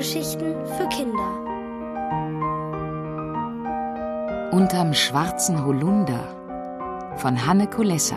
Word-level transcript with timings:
Hörgeschichten 0.00 0.54
für 0.64 0.88
Kinder. 0.88 1.30
Unterm 4.50 4.94
schwarzen 4.94 5.62
Holunder 5.62 7.16
von 7.18 7.46
Hanne 7.46 7.68
Kulessa. 7.68 8.16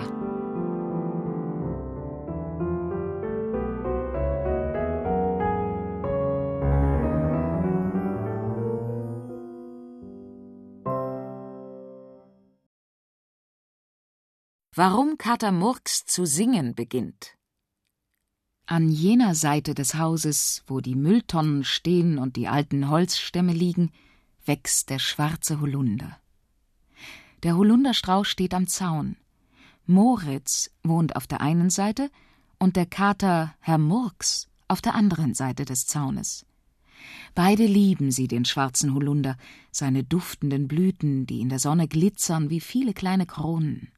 Warum 14.74 15.18
Kater 15.18 15.52
Murks 15.52 16.06
zu 16.06 16.25
singen 16.25 16.75
beginnt. 16.75 17.36
An 18.66 18.90
jener 18.90 19.36
Seite 19.36 19.74
des 19.74 19.96
Hauses, 19.96 20.64
wo 20.68 20.80
die 20.80 20.96
Mülltonnen 20.96 21.66
stehen 21.66 22.18
und 22.18 22.38
die 22.38 22.48
alten 22.48 22.89
Holzstämme 22.89 23.52
liegen, 23.52 23.92
wächst 24.46 24.89
der 24.89 25.00
schwarze 25.00 25.60
Holunder. 25.60 26.18
Der 27.44 27.58
Holunderstrauch 27.58 28.24
steht 28.24 28.54
am 28.54 28.68
Zaun. 28.68 29.18
Moritz 29.86 30.72
wohnt 30.82 31.18
auf 31.18 31.28
der 31.28 31.42
einen 31.42 31.70
Seite 31.70 32.09
und 32.58 32.78
der 32.78 32.86
Kater 32.86 33.53
Herr 33.59 33.78
Murks 33.78 34.48
auf 34.70 34.81
der 34.81 34.95
anderen 34.95 35.34
Seite 35.34 35.66
des 35.66 35.86
Zaunes. 35.86 36.45
Beide 37.36 37.66
lieben 37.66 38.11
sie 38.11 38.30
den 38.30 38.45
schwarzen 38.45 38.94
Holunder, 38.94 39.36
seine 39.72 40.06
duftenden 40.06 40.70
Blüten, 40.70 41.25
die 41.25 41.42
in 41.42 41.50
der 41.50 41.59
Sonne 41.59 41.89
glitzern 41.89 42.50
wie 42.50 42.61
viele 42.61 42.94
kleine 42.94 43.25
Kronen. 43.25 43.92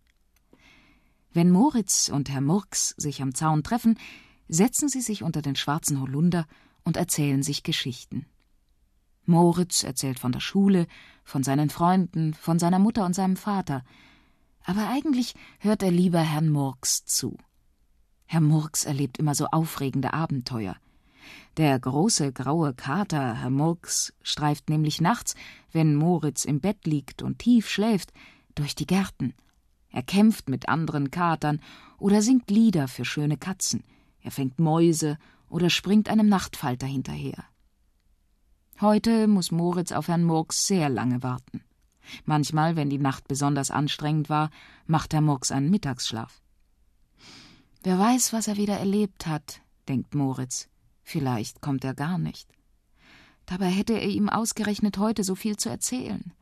Wenn 1.33 1.51
Moritz 1.51 2.09
und 2.09 2.29
Herr 2.29 2.41
Murks 2.41 2.95
sich 2.97 3.21
am 3.21 3.35
Zaun 3.35 3.61
treffen, 3.61 3.99
setzen 4.47 4.89
sie 4.89 5.01
sich 5.01 5.23
unter 5.23 5.41
den 5.41 5.55
schwarzen 5.55 6.01
Holunder 6.01 6.45
und 6.83 6.97
erzählen 6.97 7.43
sich 7.43 7.63
Geschichten. 7.63 8.25
Moritz 9.25 9.83
erzählt 9.83 10.19
von 10.19 10.31
der 10.31 10.39
Schule, 10.39 10.87
von 11.23 11.43
seinen 11.43 11.69
Freunden, 11.69 12.33
von 12.33 12.59
seiner 12.59 12.79
Mutter 12.79 13.05
und 13.05 13.13
seinem 13.13 13.37
Vater. 13.37 13.83
Aber 14.63 14.87
eigentlich 14.89 15.33
hört 15.59 15.83
er 15.83 15.91
lieber 15.91 16.19
Herrn 16.19 16.49
Murks 16.49 17.05
zu. 17.05 17.37
Herr 18.27 18.41
Murks 18.41 18.85
erlebt 18.85 19.17
immer 19.17 19.35
so 19.35 19.47
aufregende 19.47 20.13
Abenteuer. 20.13 20.75
Der 21.57 21.79
große 21.79 22.33
graue 22.33 22.73
Kater, 22.73 23.41
Herr 23.41 23.49
Murks, 23.49 24.13
streift 24.21 24.69
nämlich 24.69 25.01
nachts, 25.01 25.35
wenn 25.71 25.95
Moritz 25.95 26.45
im 26.45 26.59
Bett 26.59 26.85
liegt 26.85 27.21
und 27.21 27.39
tief 27.39 27.69
schläft, 27.69 28.11
durch 28.53 28.75
die 28.75 28.87
Gärten. 28.87 29.33
Er 29.89 30.03
kämpft 30.03 30.49
mit 30.49 30.69
anderen 30.69 31.09
Katern 31.11 31.61
oder 31.97 32.21
singt 32.21 32.51
Lieder 32.51 32.87
für 32.87 33.05
schöne 33.05 33.37
Katzen. 33.37 33.83
Er 34.25 34.31
fängt 34.31 34.57
Mäuse 34.57 35.19
oder 35.49 35.69
springt 35.69 36.09
einem 36.09 36.27
Nachtfalter 36.27 36.87
hinterher. 36.87 37.43
Heute 38.81 39.27
muss 39.27 39.51
Moritz 39.51 39.91
auf 39.91 40.07
Herrn 40.07 40.23
Murks 40.23 40.65
sehr 40.65 40.89
lange 40.89 41.21
warten. 41.21 41.63
Manchmal, 42.25 42.75
wenn 42.75 42.89
die 42.89 42.97
Nacht 42.97 43.27
besonders 43.27 43.69
anstrengend 43.69 44.27
war, 44.27 44.49
macht 44.87 45.13
Herr 45.13 45.21
Murks 45.21 45.51
einen 45.51 45.69
Mittagsschlaf. 45.69 46.41
Wer 47.83 47.99
weiß, 47.99 48.33
was 48.33 48.47
er 48.47 48.57
wieder 48.57 48.79
erlebt 48.79 49.27
hat, 49.27 49.61
denkt 49.87 50.15
Moritz. 50.15 50.69
Vielleicht 51.03 51.61
kommt 51.61 51.83
er 51.83 51.93
gar 51.93 52.17
nicht. 52.17 52.49
Dabei 53.45 53.67
hätte 53.67 53.93
er 53.93 54.09
ihm 54.09 54.27
ausgerechnet 54.27 54.97
heute 54.97 55.23
so 55.23 55.35
viel 55.35 55.55
zu 55.55 55.69
erzählen. 55.69 56.33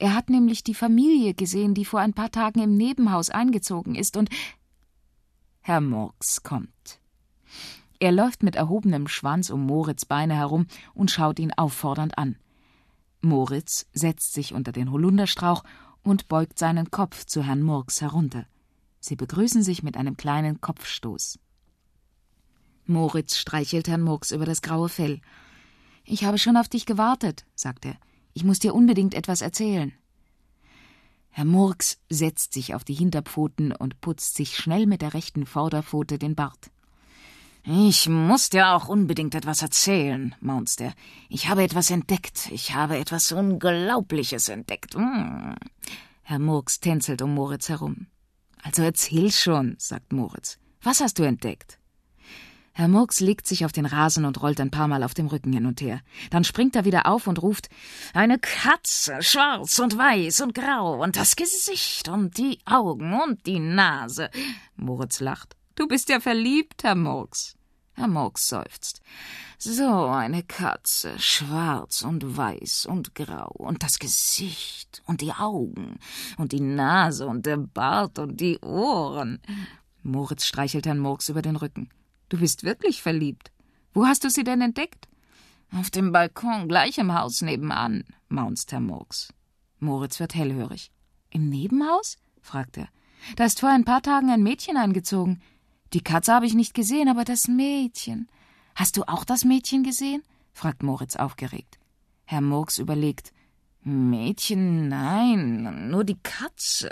Er 0.00 0.12
hat 0.12 0.28
nämlich 0.28 0.64
die 0.64 0.74
Familie 0.74 1.34
gesehen, 1.34 1.74
die 1.74 1.84
vor 1.84 2.00
ein 2.00 2.14
paar 2.14 2.32
Tagen 2.32 2.58
im 2.58 2.76
Nebenhaus 2.76 3.30
eingezogen 3.30 3.94
ist, 3.94 4.16
und 4.16 4.28
Herr 5.60 5.80
Murks 5.80 6.42
kommt. 6.42 6.98
Er 8.00 8.12
läuft 8.12 8.42
mit 8.42 8.56
erhobenem 8.56 9.08
Schwanz 9.08 9.50
um 9.50 9.66
Moritz 9.66 10.04
Beine 10.04 10.34
herum 10.34 10.66
und 10.94 11.10
schaut 11.10 11.38
ihn 11.38 11.52
auffordernd 11.52 12.16
an. 12.16 12.36
Moritz 13.20 13.86
setzt 13.92 14.32
sich 14.34 14.54
unter 14.54 14.70
den 14.70 14.92
Holunderstrauch 14.92 15.64
und 16.02 16.28
beugt 16.28 16.58
seinen 16.58 16.90
Kopf 16.90 17.24
zu 17.24 17.42
Herrn 17.42 17.62
Murks 17.62 18.00
herunter. 18.00 18.46
Sie 19.00 19.16
begrüßen 19.16 19.62
sich 19.62 19.82
mit 19.82 19.96
einem 19.96 20.16
kleinen 20.16 20.60
Kopfstoß. 20.60 21.38
Moritz 22.86 23.36
streichelt 23.36 23.88
Herrn 23.88 24.02
Murks 24.02 24.30
über 24.30 24.46
das 24.46 24.62
graue 24.62 24.88
Fell. 24.88 25.20
Ich 26.04 26.24
habe 26.24 26.38
schon 26.38 26.56
auf 26.56 26.68
dich 26.68 26.86
gewartet, 26.86 27.44
sagt 27.54 27.84
er. 27.84 27.96
Ich 28.32 28.44
muss 28.44 28.60
dir 28.60 28.74
unbedingt 28.74 29.14
etwas 29.14 29.42
erzählen. 29.42 29.92
Herr 31.30 31.44
Murks 31.44 31.98
setzt 32.08 32.52
sich 32.52 32.74
auf 32.74 32.84
die 32.84 32.94
Hinterpfoten 32.94 33.72
und 33.72 34.00
putzt 34.00 34.36
sich 34.36 34.56
schnell 34.56 34.86
mit 34.86 35.02
der 35.02 35.14
rechten 35.14 35.44
Vorderpfote 35.44 36.18
den 36.18 36.34
Bart. 36.34 36.70
Ich 37.70 38.08
muss 38.08 38.48
dir 38.48 38.70
auch 38.70 38.88
unbedingt 38.88 39.34
etwas 39.34 39.60
erzählen, 39.60 40.34
maunzt 40.40 40.80
er. 40.80 40.94
Ich 41.28 41.50
habe 41.50 41.62
etwas 41.62 41.90
entdeckt. 41.90 42.48
Ich 42.50 42.74
habe 42.74 42.96
etwas 42.96 43.30
Unglaubliches 43.30 44.48
entdeckt. 44.48 44.94
Hm. 44.94 45.54
Herr 46.22 46.38
Murks 46.38 46.80
tänzelt 46.80 47.20
um 47.20 47.34
Moritz 47.34 47.68
herum. 47.68 48.06
Also 48.62 48.82
erzähl 48.82 49.30
schon, 49.30 49.74
sagt 49.76 50.14
Moritz. 50.14 50.58
Was 50.80 51.02
hast 51.02 51.18
du 51.18 51.24
entdeckt? 51.24 51.78
Herr 52.72 52.88
Murks 52.88 53.20
legt 53.20 53.46
sich 53.46 53.66
auf 53.66 53.72
den 53.72 53.84
Rasen 53.84 54.24
und 54.24 54.40
rollt 54.40 54.62
ein 54.62 54.70
paar 54.70 54.88
Mal 54.88 55.02
auf 55.02 55.12
dem 55.12 55.26
Rücken 55.26 55.52
hin 55.52 55.66
und 55.66 55.82
her. 55.82 56.00
Dann 56.30 56.44
springt 56.44 56.74
er 56.74 56.86
wieder 56.86 57.04
auf 57.04 57.26
und 57.26 57.42
ruft 57.42 57.68
Eine 58.14 58.38
Katze, 58.38 59.20
schwarz 59.20 59.78
und 59.78 59.98
weiß 59.98 60.40
und 60.40 60.54
grau, 60.54 61.02
und 61.02 61.16
das 61.16 61.36
Gesicht 61.36 62.08
und 62.08 62.38
die 62.38 62.60
Augen 62.64 63.12
und 63.12 63.44
die 63.44 63.58
Nase. 63.58 64.30
Moritz 64.74 65.20
lacht. 65.20 65.54
Du 65.74 65.86
bist 65.86 66.08
ja 66.08 66.18
verliebt, 66.18 66.82
Herr 66.82 66.94
Murks. 66.94 67.57
Herr 67.98 68.06
Murks 68.06 68.48
seufzt. 68.48 69.00
So 69.58 70.06
eine 70.06 70.44
Katze, 70.44 71.18
schwarz 71.18 72.02
und 72.02 72.36
weiß 72.36 72.86
und 72.86 73.16
grau, 73.16 73.50
und 73.58 73.82
das 73.82 73.98
Gesicht 73.98 75.02
und 75.06 75.20
die 75.20 75.32
Augen 75.32 75.98
und 76.36 76.52
die 76.52 76.60
Nase 76.60 77.26
und 77.26 77.44
der 77.44 77.56
Bart 77.56 78.20
und 78.20 78.40
die 78.40 78.60
Ohren. 78.60 79.40
Moritz 80.04 80.44
streichelt 80.44 80.86
Herrn 80.86 81.00
Murks 81.00 81.28
über 81.28 81.42
den 81.42 81.56
Rücken. 81.56 81.90
Du 82.28 82.38
bist 82.38 82.62
wirklich 82.62 83.02
verliebt. 83.02 83.50
Wo 83.94 84.06
hast 84.06 84.22
du 84.22 84.30
sie 84.30 84.44
denn 84.44 84.60
entdeckt? 84.60 85.08
Auf 85.72 85.90
dem 85.90 86.12
Balkon, 86.12 86.68
gleich 86.68 86.98
im 86.98 87.18
Haus 87.18 87.42
nebenan, 87.42 88.04
maunzt 88.28 88.70
Herr 88.70 88.80
Murks. 88.80 89.34
Moritz 89.80 90.20
wird 90.20 90.36
hellhörig. 90.36 90.92
Im 91.30 91.48
Nebenhaus? 91.48 92.16
fragt 92.40 92.78
er. 92.78 92.88
Da 93.34 93.44
ist 93.44 93.58
vor 93.58 93.70
ein 93.70 93.84
paar 93.84 94.02
Tagen 94.02 94.30
ein 94.30 94.44
Mädchen 94.44 94.76
eingezogen. 94.76 95.42
Die 95.92 96.02
Katze 96.02 96.34
habe 96.34 96.46
ich 96.46 96.54
nicht 96.54 96.74
gesehen, 96.74 97.08
aber 97.08 97.24
das 97.24 97.48
Mädchen. 97.48 98.28
Hast 98.74 98.96
du 98.96 99.04
auch 99.04 99.24
das 99.24 99.44
Mädchen 99.44 99.82
gesehen? 99.82 100.22
fragt 100.52 100.82
Moritz 100.82 101.16
aufgeregt. 101.16 101.78
Herr 102.24 102.40
Murks 102.40 102.78
überlegt. 102.78 103.32
Mädchen, 103.82 104.88
nein, 104.88 105.88
nur 105.90 106.04
die 106.04 106.18
Katze. 106.22 106.90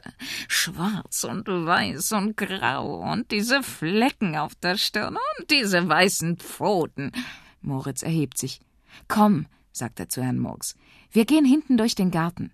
Schwarz 0.48 1.24
und 1.24 1.46
weiß 1.46 2.12
und 2.12 2.36
grau 2.36 3.02
und 3.12 3.30
diese 3.30 3.62
Flecken 3.62 4.36
auf 4.36 4.54
der 4.54 4.78
Stirn 4.78 5.16
und 5.16 5.50
diese 5.50 5.86
weißen 5.86 6.38
Pfoten. 6.38 7.12
Moritz 7.60 8.02
erhebt 8.02 8.38
sich. 8.38 8.60
Komm, 9.08 9.46
sagt 9.72 10.00
er 10.00 10.08
zu 10.08 10.22
Herrn 10.22 10.38
Murks. 10.38 10.74
Wir 11.10 11.26
gehen 11.26 11.44
hinten 11.44 11.76
durch 11.76 11.94
den 11.94 12.10
Garten. 12.10 12.50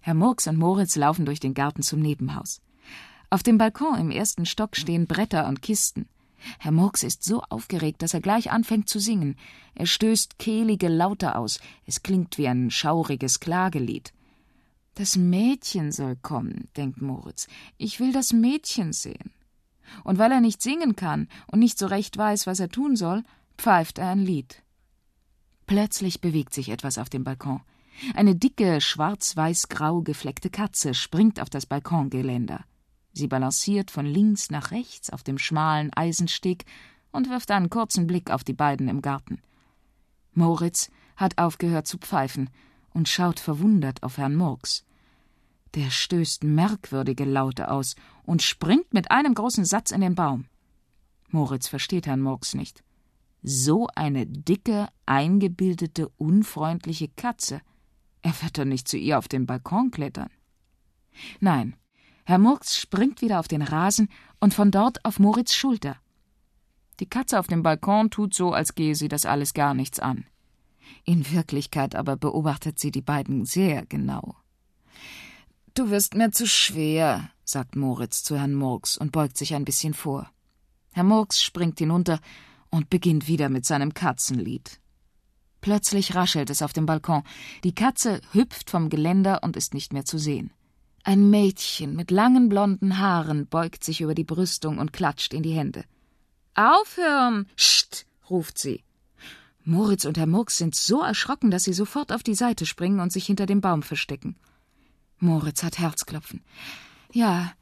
Herr 0.00 0.14
Murks 0.14 0.46
und 0.46 0.56
Moritz 0.56 0.96
laufen 0.96 1.26
durch 1.26 1.40
den 1.40 1.52
Garten 1.52 1.82
zum 1.82 2.00
Nebenhaus. 2.00 2.62
Auf 3.28 3.42
dem 3.42 3.58
Balkon 3.58 3.98
im 3.98 4.10
ersten 4.10 4.46
Stock 4.46 4.76
stehen 4.76 5.06
Bretter 5.06 5.48
und 5.48 5.62
Kisten. 5.62 6.08
Herr 6.58 6.70
Murks 6.70 7.02
ist 7.02 7.24
so 7.24 7.42
aufgeregt, 7.42 8.02
dass 8.02 8.14
er 8.14 8.20
gleich 8.20 8.50
anfängt 8.50 8.88
zu 8.88 9.00
singen. 9.00 9.36
Er 9.74 9.86
stößt 9.86 10.38
kehlige 10.38 10.88
Laute 10.88 11.34
aus. 11.34 11.60
Es 11.86 12.02
klingt 12.02 12.38
wie 12.38 12.46
ein 12.46 12.70
schauriges 12.70 13.40
Klagelied. 13.40 14.12
Das 14.94 15.16
Mädchen 15.16 15.92
soll 15.92 16.16
kommen, 16.16 16.68
denkt 16.76 17.02
Moritz. 17.02 17.48
Ich 17.78 18.00
will 18.00 18.12
das 18.12 18.32
Mädchen 18.32 18.92
sehen. 18.92 19.32
Und 20.04 20.18
weil 20.18 20.32
er 20.32 20.40
nicht 20.40 20.62
singen 20.62 20.96
kann 20.96 21.28
und 21.48 21.58
nicht 21.58 21.78
so 21.78 21.86
recht 21.86 22.16
weiß, 22.16 22.46
was 22.46 22.60
er 22.60 22.68
tun 22.68 22.96
soll, 22.96 23.22
pfeift 23.58 23.98
er 23.98 24.10
ein 24.10 24.24
Lied. 24.24 24.62
Plötzlich 25.66 26.20
bewegt 26.20 26.54
sich 26.54 26.68
etwas 26.68 26.96
auf 26.96 27.08
dem 27.08 27.24
Balkon. 27.24 27.60
Eine 28.14 28.36
dicke, 28.36 28.80
schwarz-weiß-grau 28.80 30.02
gefleckte 30.02 30.50
Katze 30.50 30.94
springt 30.94 31.40
auf 31.40 31.50
das 31.50 31.66
Balkongeländer. 31.66 32.64
Sie 33.16 33.28
balanciert 33.28 33.90
von 33.90 34.04
links 34.04 34.50
nach 34.50 34.72
rechts 34.72 35.08
auf 35.08 35.22
dem 35.22 35.38
schmalen 35.38 35.90
Eisensteg 35.94 36.66
und 37.12 37.30
wirft 37.30 37.50
einen 37.50 37.70
kurzen 37.70 38.06
Blick 38.06 38.30
auf 38.30 38.44
die 38.44 38.52
beiden 38.52 38.88
im 38.88 39.00
Garten. 39.00 39.40
Moritz 40.34 40.90
hat 41.16 41.38
aufgehört 41.38 41.86
zu 41.86 41.96
pfeifen 41.96 42.50
und 42.90 43.08
schaut 43.08 43.40
verwundert 43.40 44.02
auf 44.02 44.18
Herrn 44.18 44.36
Murks. 44.36 44.84
Der 45.74 45.88
stößt 45.88 46.44
merkwürdige 46.44 47.24
Laute 47.24 47.70
aus 47.70 47.96
und 48.24 48.42
springt 48.42 48.92
mit 48.92 49.10
einem 49.10 49.32
großen 49.32 49.64
Satz 49.64 49.92
in 49.92 50.02
den 50.02 50.14
Baum. 50.14 50.44
Moritz 51.30 51.68
versteht 51.68 52.06
Herrn 52.06 52.20
Murks 52.20 52.52
nicht. 52.52 52.84
So 53.42 53.86
eine 53.94 54.26
dicke, 54.26 54.88
eingebildete, 55.06 56.10
unfreundliche 56.18 57.08
Katze. 57.08 57.62
Er 58.20 58.42
wird 58.42 58.58
doch 58.58 58.66
nicht 58.66 58.88
zu 58.88 58.98
ihr 58.98 59.16
auf 59.16 59.26
den 59.26 59.46
Balkon 59.46 59.90
klettern. 59.90 60.28
Nein, 61.40 61.76
Herr 62.28 62.38
Murks 62.38 62.76
springt 62.76 63.22
wieder 63.22 63.38
auf 63.38 63.46
den 63.46 63.62
Rasen 63.62 64.08
und 64.40 64.52
von 64.52 64.72
dort 64.72 65.04
auf 65.04 65.20
Moritz 65.20 65.54
Schulter. 65.54 65.96
Die 66.98 67.08
Katze 67.08 67.38
auf 67.38 67.46
dem 67.46 67.62
Balkon 67.62 68.10
tut 68.10 68.34
so, 68.34 68.52
als 68.52 68.74
gehe 68.74 68.96
sie 68.96 69.06
das 69.06 69.26
alles 69.26 69.54
gar 69.54 69.74
nichts 69.74 70.00
an. 70.00 70.26
In 71.04 71.30
Wirklichkeit 71.30 71.94
aber 71.94 72.16
beobachtet 72.16 72.80
sie 72.80 72.90
die 72.90 73.00
beiden 73.00 73.44
sehr 73.44 73.86
genau. 73.86 74.34
Du 75.74 75.88
wirst 75.90 76.14
mir 76.14 76.32
zu 76.32 76.48
schwer, 76.48 77.30
sagt 77.44 77.76
Moritz 77.76 78.24
zu 78.24 78.36
Herrn 78.36 78.54
Murks 78.54 78.98
und 78.98 79.12
beugt 79.12 79.36
sich 79.36 79.54
ein 79.54 79.64
bisschen 79.64 79.94
vor. 79.94 80.28
Herr 80.94 81.04
Murks 81.04 81.40
springt 81.40 81.78
hinunter 81.78 82.18
und 82.70 82.90
beginnt 82.90 83.28
wieder 83.28 83.48
mit 83.50 83.64
seinem 83.66 83.94
Katzenlied. 83.94 84.80
Plötzlich 85.60 86.16
raschelt 86.16 86.50
es 86.50 86.62
auf 86.62 86.72
dem 86.72 86.86
Balkon. 86.86 87.22
Die 87.62 87.74
Katze 87.74 88.20
hüpft 88.32 88.68
vom 88.68 88.88
Geländer 88.88 89.44
und 89.44 89.56
ist 89.56 89.74
nicht 89.74 89.92
mehr 89.92 90.04
zu 90.04 90.18
sehen. 90.18 90.50
Ein 91.08 91.30
Mädchen 91.30 91.94
mit 91.94 92.10
langen 92.10 92.48
blonden 92.48 92.98
Haaren 92.98 93.46
beugt 93.46 93.84
sich 93.84 94.00
über 94.00 94.16
die 94.16 94.24
Brüstung 94.24 94.78
und 94.78 94.92
klatscht 94.92 95.34
in 95.34 95.44
die 95.44 95.52
Hände. 95.52 95.84
Aufhören! 96.56 97.48
Scht! 97.54 98.06
ruft 98.28 98.58
sie. 98.58 98.82
Moritz 99.62 100.04
und 100.04 100.18
Herr 100.18 100.26
Murks 100.26 100.58
sind 100.58 100.74
so 100.74 101.02
erschrocken, 101.02 101.52
dass 101.52 101.62
sie 101.62 101.74
sofort 101.74 102.10
auf 102.10 102.24
die 102.24 102.34
Seite 102.34 102.66
springen 102.66 102.98
und 102.98 103.12
sich 103.12 103.24
hinter 103.24 103.46
dem 103.46 103.60
Baum 103.60 103.84
verstecken. 103.84 104.34
Moritz 105.18 105.62
hat 105.62 105.78
Herzklopfen. 105.78 106.42
Ja, 107.12 107.52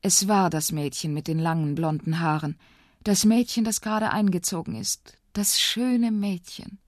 es 0.00 0.26
war 0.26 0.48
das 0.48 0.72
Mädchen 0.72 1.12
mit 1.12 1.28
den 1.28 1.38
langen 1.38 1.74
blonden 1.74 2.20
Haaren, 2.20 2.58
das 3.04 3.26
Mädchen, 3.26 3.64
das 3.64 3.82
gerade 3.82 4.10
eingezogen 4.10 4.74
ist, 4.74 5.18
das 5.34 5.60
schöne 5.60 6.10
Mädchen. 6.10 6.78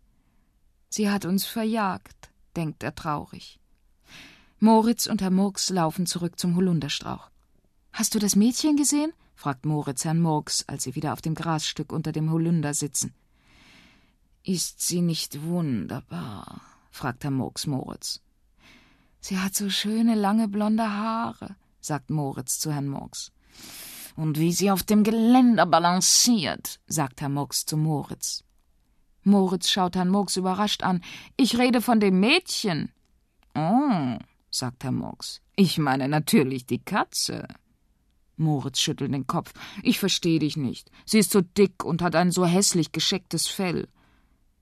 Sie 0.89 1.11
hat 1.11 1.27
uns 1.27 1.45
verjagt, 1.45 2.31
denkt 2.57 2.83
er 2.83 2.95
traurig. 2.95 3.61
Moritz 4.61 5.07
und 5.07 5.23
Herr 5.23 5.31
Murks 5.31 5.71
laufen 5.71 6.05
zurück 6.05 6.39
zum 6.39 6.57
Holunderstrauch. 6.57 7.31
Hast 7.93 8.15
du 8.15 8.19
das 8.19 8.35
Mädchen 8.35 8.77
gesehen? 8.77 9.13
fragt 9.37 9.65
Moritz 9.65 10.05
Herrn 10.05 10.21
Murks, 10.21 10.65
als 10.67 10.83
sie 10.83 10.97
wieder 10.97 11.13
auf 11.13 11.23
dem 11.23 11.37
Grasstück 11.37 11.93
unter 11.93 12.11
dem 12.11 12.33
Holunder 12.33 12.75
sitzen. 12.75 13.15
Ist 14.43 14.81
sie 14.81 15.01
nicht 15.01 15.45
wunderbar? 15.45 16.61
fragt 16.91 17.23
Herr 17.23 17.31
Murks 17.31 17.69
Moritz. 17.69 18.21
Sie 19.21 19.39
hat 19.39 19.55
so 19.55 19.71
schöne 19.71 20.17
lange 20.17 20.49
blonde 20.49 20.91
Haare, 20.91 21.55
sagt 21.81 22.11
Moritz 22.11 22.59
zu 22.59 22.73
Herrn 22.73 22.89
Murks. 22.89 23.31
Und 24.17 24.41
wie 24.41 24.53
sie 24.53 24.73
auf 24.73 24.83
dem 24.83 25.05
Geländer 25.05 25.67
balanciert, 25.67 26.81
sagt 26.89 27.21
Herr 27.21 27.29
Murks 27.29 27.65
zu 27.65 27.77
Moritz. 27.77 28.43
Moritz 29.23 29.71
schaut 29.71 29.95
Herrn 29.95 30.09
Murks 30.09 30.37
überrascht 30.37 30.83
an. 30.83 31.05
Ich 31.37 31.59
rede 31.59 31.81
von 31.81 32.01
dem 32.01 32.19
Mädchen. 32.19 32.91
Oh, 33.55 33.98
sagt 34.59 34.85
Herr 34.85 34.93
Murks. 34.93 35.41
Ich 35.57 35.79
meine 35.79 36.09
natürlich 36.09 36.67
die 36.67 36.79
Katze. 36.79 37.49
Moritz 38.37 38.79
schüttelt 38.79 39.13
den 39.13 39.27
Kopf. 39.27 39.53
Ich 39.83 39.99
verstehe 39.99 40.39
dich 40.39 40.57
nicht. 40.57 40.91
Sie 41.05 41.19
ist 41.19 41.33
so 41.33 41.41
dick 41.41 41.85
und 41.85 42.03
hat 42.03 42.15
ein 42.15 42.31
so 42.31 42.47
hässlich 42.47 42.93
geschecktes 42.93 43.49
Fell. 43.49 43.89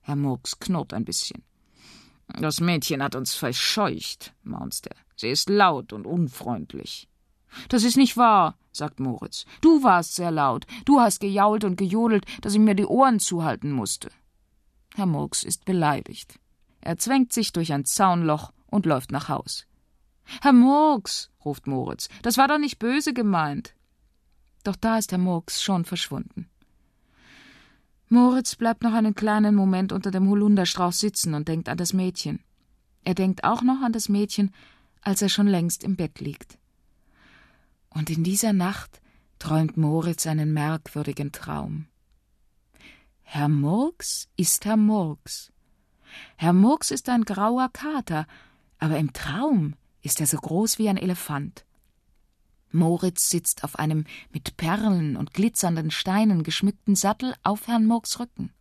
Herr 0.01 0.15
Murks 0.15 0.59
knurrt 0.59 0.93
ein 0.93 1.05
bisschen. 1.05 1.43
Das 2.27 2.59
Mädchen 2.59 3.03
hat 3.03 3.15
uns 3.15 3.35
verscheucht, 3.35 4.33
maunzt 4.43 4.87
er. 4.87 4.95
Sie 5.15 5.29
ist 5.29 5.49
laut 5.49 5.93
und 5.93 6.05
unfreundlich. 6.05 7.07
Das 7.69 7.83
ist 7.83 7.97
nicht 7.97 8.17
wahr, 8.17 8.57
sagt 8.71 8.99
Moritz. 8.99 9.45
Du 9.61 9.83
warst 9.83 10.15
sehr 10.15 10.31
laut. 10.31 10.65
Du 10.85 10.99
hast 10.99 11.19
gejault 11.19 11.63
und 11.63 11.77
gejodelt, 11.77 12.25
dass 12.41 12.53
ich 12.53 12.59
mir 12.59 12.75
die 12.75 12.85
Ohren 12.85 13.19
zuhalten 13.19 13.71
musste. 13.71 14.09
Herr 14.95 15.05
Murks 15.05 15.43
ist 15.43 15.65
beleidigt. 15.65 16.39
Er 16.81 16.97
zwängt 16.97 17.31
sich 17.31 17.53
durch 17.53 17.71
ein 17.71 17.85
Zaunloch 17.85 18.51
und 18.67 18.85
läuft 18.85 19.11
nach 19.11 19.29
Haus. 19.29 19.66
Herr 20.41 20.53
Murks, 20.53 21.29
ruft 21.43 21.67
Moritz, 21.67 22.09
das 22.21 22.37
war 22.37 22.47
doch 22.47 22.59
nicht 22.59 22.79
böse 22.79 23.13
gemeint. 23.13 23.73
Doch 24.63 24.75
da 24.75 24.97
ist 24.97 25.11
Herr 25.11 25.17
Murks 25.17 25.61
schon 25.61 25.85
verschwunden. 25.85 26.49
Moritz 28.09 28.55
bleibt 28.55 28.83
noch 28.83 28.93
einen 28.93 29.15
kleinen 29.15 29.55
Moment 29.55 29.91
unter 29.91 30.11
dem 30.11 30.29
Holunderstrauch 30.29 30.93
sitzen 30.93 31.33
und 31.33 31.47
denkt 31.47 31.67
an 31.67 31.77
das 31.77 31.93
Mädchen. 31.93 32.39
Er 33.03 33.15
denkt 33.15 33.43
auch 33.43 33.61
noch 33.61 33.81
an 33.81 33.91
das 33.91 34.09
Mädchen, 34.09 34.53
als 35.01 35.21
er 35.21 35.29
schon 35.29 35.47
längst 35.47 35.83
im 35.83 35.95
Bett 35.95 36.19
liegt. 36.19 36.57
Und 37.89 38.09
in 38.09 38.23
dieser 38.23 38.53
Nacht 38.53 39.01
träumt 39.39 39.77
Moritz 39.77 40.27
einen 40.27 40.53
merkwürdigen 40.53 41.31
Traum. 41.31 41.87
Herr 43.23 43.49
Murks 43.49 44.29
ist 44.37 44.65
Herr 44.65 44.77
Murks. 44.77 45.51
Herr 46.37 46.53
Murks 46.53 46.91
ist 46.91 47.09
ein 47.09 47.23
grauer 47.23 47.69
Kater, 47.69 48.25
aber 48.79 48.97
im 48.97 49.11
Traum 49.11 49.75
ist 50.07 50.21
er 50.21 50.27
so 50.27 50.37
groß 50.37 50.79
wie 50.79 50.87
ein 50.87 50.95
Elefant. 50.95 51.65
Moritz 52.71 53.29
sitzt 53.29 53.65
auf 53.65 53.77
einem 53.77 54.05
mit 54.31 54.55
Perlen 54.55 55.17
und 55.17 55.33
glitzernden 55.33 55.91
Steinen 55.91 56.43
geschmückten 56.43 56.95
Sattel 56.95 57.35
auf 57.43 57.67
Herrn 57.67 57.85
Murks 57.85 58.17
Rücken. 58.19 58.51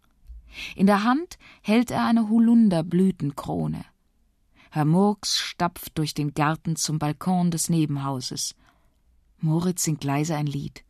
In 0.75 0.87
der 0.87 1.05
Hand 1.05 1.39
hält 1.63 1.93
er 1.93 2.05
eine 2.05 2.29
Holunderblütenkrone. 2.29 3.85
Herr 4.73 4.85
Murks 4.85 5.39
stapft 5.39 5.97
durch 5.99 6.15
den 6.15 6.35
Garten 6.35 6.75
zum 6.75 6.99
Balkon 6.99 7.53
des 7.53 7.69
Nebenhauses. 7.69 8.57
Moritz 9.39 9.85
singt 9.85 10.03
leise 10.03 10.35
ein 10.35 10.47
Lied. 10.47 10.85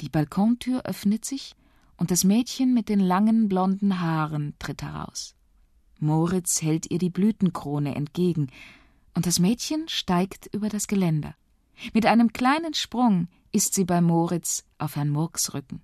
Die 0.00 0.08
Balkontür 0.08 0.82
öffnet 0.84 1.24
sich 1.24 1.54
und 1.96 2.10
das 2.10 2.24
Mädchen 2.24 2.74
mit 2.74 2.88
den 2.88 3.00
langen 3.00 3.48
blonden 3.48 4.00
Haaren 4.00 4.54
tritt 4.58 4.82
heraus. 4.82 5.36
Moritz 6.00 6.60
hält 6.60 6.90
ihr 6.90 6.98
die 6.98 7.10
Blütenkrone 7.10 7.94
entgegen, 7.94 8.48
und 9.14 9.26
das 9.26 9.38
Mädchen 9.38 9.88
steigt 9.88 10.46
über 10.52 10.68
das 10.68 10.86
Geländer. 10.86 11.34
Mit 11.94 12.06
einem 12.06 12.32
kleinen 12.32 12.74
Sprung 12.74 13.28
ist 13.52 13.74
sie 13.74 13.84
bei 13.84 14.00
Moritz 14.00 14.64
auf 14.78 14.96
Herrn 14.96 15.10
Murks 15.10 15.54
Rücken. 15.54 15.82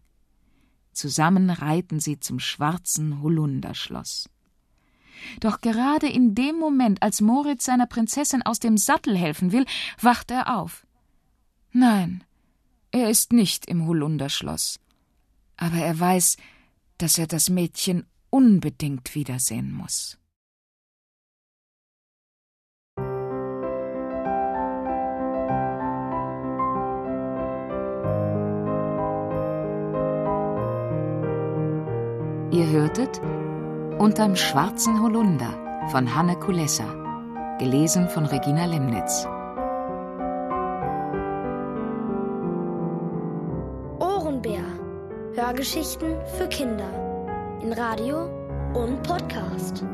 Zusammen 0.92 1.50
reiten 1.50 2.00
sie 2.00 2.20
zum 2.20 2.38
schwarzen 2.38 3.22
Holunderschloss. 3.22 4.28
Doch 5.40 5.60
gerade 5.60 6.08
in 6.08 6.34
dem 6.34 6.58
Moment, 6.58 7.02
als 7.02 7.20
Moritz 7.20 7.64
seiner 7.64 7.86
Prinzessin 7.86 8.42
aus 8.42 8.60
dem 8.60 8.76
Sattel 8.76 9.16
helfen 9.16 9.52
will, 9.52 9.64
wacht 10.00 10.30
er 10.30 10.58
auf. 10.58 10.86
Nein, 11.72 12.24
er 12.90 13.10
ist 13.10 13.32
nicht 13.32 13.66
im 13.66 13.86
Holunderschloss 13.86 14.78
aber 15.56 15.78
er 15.78 15.98
weiß, 15.98 16.36
dass 16.98 17.18
er 17.18 17.26
das 17.26 17.48
Mädchen 17.48 18.06
unbedingt 18.30 19.14
wiedersehen 19.14 19.72
muss. 19.72 20.18
Ihr 32.56 32.70
hörtet 32.70 33.20
Unterm 33.98 34.34
schwarzen 34.34 35.02
Holunder 35.02 35.86
von 35.90 36.14
Hanne 36.14 36.36
Kulessa, 36.36 36.86
gelesen 37.58 38.08
von 38.08 38.24
Regina 38.24 38.64
Lemnitz. 38.64 39.28
Hörgeschichten 45.34 46.16
für 46.38 46.48
Kinder 46.48 46.88
in 47.62 47.74
Radio 47.74 48.24
und 48.72 49.02
Podcast. 49.02 49.84